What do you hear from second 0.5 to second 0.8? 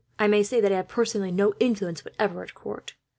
that I